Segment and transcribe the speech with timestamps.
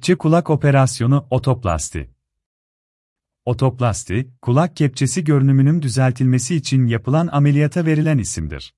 [0.00, 2.10] Kepçe kulak operasyonu otoplasti.
[3.44, 8.74] Otoplasti, kulak kepçesi görünümünün düzeltilmesi için yapılan ameliyata verilen isimdir.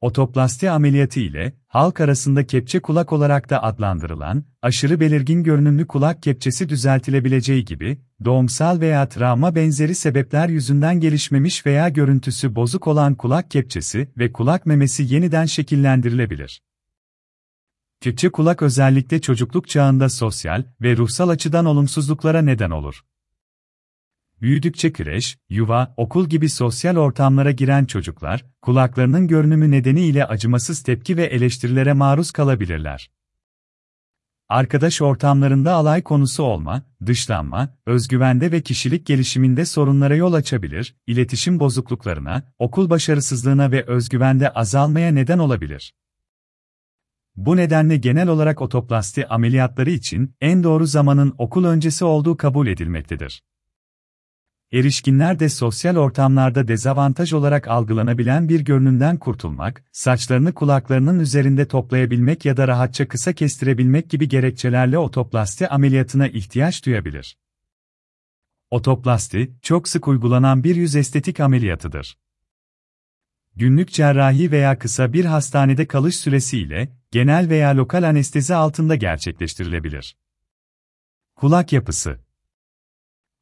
[0.00, 6.68] Otoplasti ameliyatı ile, halk arasında kepçe kulak olarak da adlandırılan, aşırı belirgin görünümlü kulak kepçesi
[6.68, 14.08] düzeltilebileceği gibi, doğumsal veya travma benzeri sebepler yüzünden gelişmemiş veya görüntüsü bozuk olan kulak kepçesi
[14.18, 16.60] ve kulak memesi yeniden şekillendirilebilir.
[18.04, 23.00] Kepçe kulak özellikle çocukluk çağında sosyal ve ruhsal açıdan olumsuzluklara neden olur.
[24.40, 31.24] Büyüdükçe kreş, yuva, okul gibi sosyal ortamlara giren çocuklar, kulaklarının görünümü nedeniyle acımasız tepki ve
[31.24, 33.10] eleştirilere maruz kalabilirler.
[34.48, 42.52] Arkadaş ortamlarında alay konusu olma, dışlanma, özgüvende ve kişilik gelişiminde sorunlara yol açabilir, iletişim bozukluklarına,
[42.58, 45.92] okul başarısızlığına ve özgüvende azalmaya neden olabilir.
[47.36, 53.42] Bu nedenle genel olarak otoplasti ameliyatları için en doğru zamanın okul öncesi olduğu kabul edilmektedir.
[54.72, 62.56] Erişkinler de sosyal ortamlarda dezavantaj olarak algılanabilen bir görünümden kurtulmak, saçlarını kulaklarının üzerinde toplayabilmek ya
[62.56, 67.38] da rahatça kısa kestirebilmek gibi gerekçelerle otoplasti ameliyatına ihtiyaç duyabilir.
[68.70, 72.18] Otoplasti, çok sık uygulanan bir yüz estetik ameliyatıdır.
[73.56, 80.16] Günlük cerrahi veya kısa bir hastanede kalış süresiyle, genel veya lokal anestezi altında gerçekleştirilebilir.
[81.36, 82.20] Kulak yapısı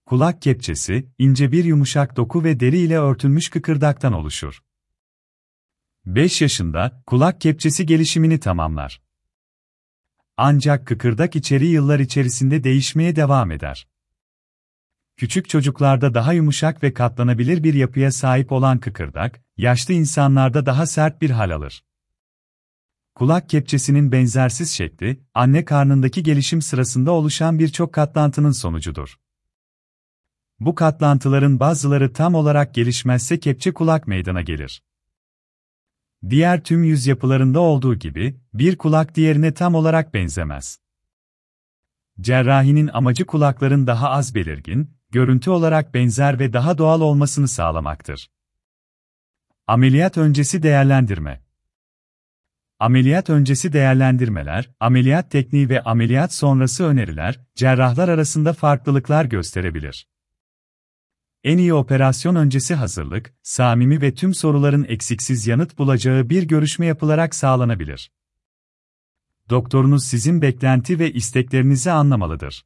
[0.06, 4.62] Kulak kepçesi, ince bir yumuşak doku ve deri ile örtülmüş kıkırdaktan oluşur.
[6.06, 9.02] 5 yaşında, kulak kepçesi gelişimini tamamlar.
[10.36, 13.88] Ancak kıkırdak içeri yıllar içerisinde değişmeye devam eder.
[15.16, 21.22] Küçük çocuklarda daha yumuşak ve katlanabilir bir yapıya sahip olan kıkırdak, yaşlı insanlarda daha sert
[21.22, 21.84] bir hal alır.
[23.14, 29.18] Kulak kepçesinin benzersiz şekli, anne karnındaki gelişim sırasında oluşan birçok katlantının sonucudur.
[30.60, 34.82] Bu katlantıların bazıları tam olarak gelişmezse kepçe kulak meydana gelir.
[36.28, 40.80] Diğer tüm yüz yapılarında olduğu gibi, bir kulak diğerine tam olarak benzemez.
[42.20, 48.30] Cerrahinin amacı kulakların daha az belirgin, görüntü olarak benzer ve daha doğal olmasını sağlamaktır.
[49.66, 51.42] Ameliyat öncesi değerlendirme
[52.82, 60.08] Ameliyat öncesi değerlendirmeler, ameliyat tekniği ve ameliyat sonrası öneriler, cerrahlar arasında farklılıklar gösterebilir.
[61.44, 67.34] En iyi operasyon öncesi hazırlık, samimi ve tüm soruların eksiksiz yanıt bulacağı bir görüşme yapılarak
[67.34, 68.12] sağlanabilir.
[69.50, 72.64] Doktorunuz sizin beklenti ve isteklerinizi anlamalıdır.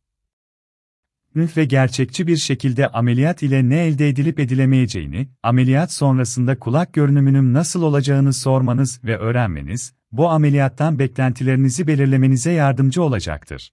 [1.37, 7.83] Ve gerçekçi bir şekilde ameliyat ile ne elde edilip edilemeyeceğini, ameliyat sonrasında kulak görünümünün nasıl
[7.83, 13.73] olacağını sormanız ve öğrenmeniz, bu ameliyattan beklentilerinizi belirlemenize yardımcı olacaktır.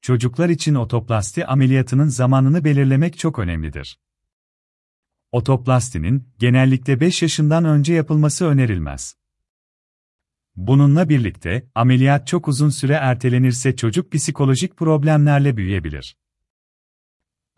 [0.00, 3.98] Çocuklar için otoplasti ameliyatının zamanını belirlemek çok önemlidir.
[5.32, 9.16] Otoplastinin genellikle 5 yaşından önce yapılması önerilmez.
[10.56, 16.16] Bununla birlikte, ameliyat çok uzun süre ertelenirse çocuk psikolojik problemlerle büyüyebilir.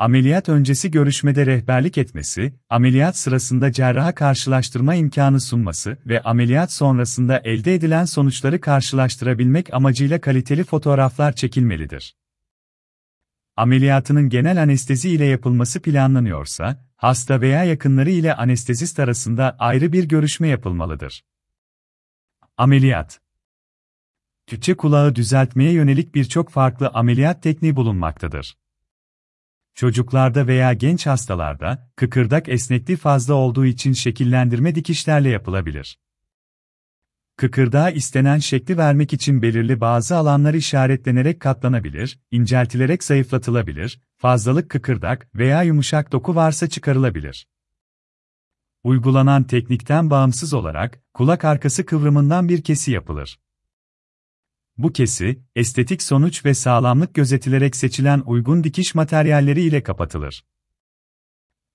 [0.00, 7.74] Ameliyat öncesi görüşmede rehberlik etmesi, ameliyat sırasında cerraha karşılaştırma imkanı sunması ve ameliyat sonrasında elde
[7.74, 12.14] edilen sonuçları karşılaştırabilmek amacıyla kaliteli fotoğraflar çekilmelidir
[13.56, 20.48] ameliyatının genel anestezi ile yapılması planlanıyorsa, hasta veya yakınları ile anestezist arasında ayrı bir görüşme
[20.48, 21.24] yapılmalıdır.
[22.56, 23.20] Ameliyat
[24.46, 28.59] Tütçe kulağı düzeltmeye yönelik birçok farklı ameliyat tekniği bulunmaktadır.
[29.74, 35.98] Çocuklarda veya genç hastalarda, kıkırdak esnekliği fazla olduğu için şekillendirme dikişlerle yapılabilir.
[37.36, 45.62] Kıkırdağa istenen şekli vermek için belirli bazı alanlar işaretlenerek katlanabilir, inceltilerek zayıflatılabilir, fazlalık kıkırdak veya
[45.62, 47.46] yumuşak doku varsa çıkarılabilir.
[48.84, 53.38] Uygulanan teknikten bağımsız olarak, kulak arkası kıvrımından bir kesi yapılır.
[54.82, 60.44] Bu kesi, estetik sonuç ve sağlamlık gözetilerek seçilen uygun dikiş materyalleri ile kapatılır.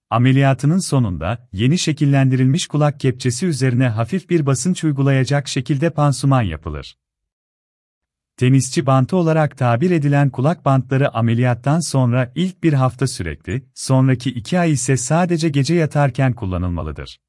[0.10, 6.98] Ameliyatının sonunda, yeni şekillendirilmiş kulak kepçesi üzerine hafif bir basınç uygulayacak şekilde pansuman yapılır.
[8.38, 14.60] Tenisçi bantı olarak tabir edilen kulak bantları ameliyattan sonra ilk bir hafta sürekli, sonraki iki
[14.60, 17.20] ay ise sadece gece yatarken kullanılmalıdır.